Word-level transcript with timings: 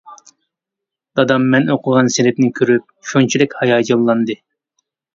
دادام 1.19 1.45
مەن 1.51 1.69
ئوقۇغان 1.75 2.11
سىنىپنى 2.17 2.51
كۆرۈپ 2.61 2.91
شۇنچىلىك 3.13 3.57
ھاياجانلاندى. 3.63 4.43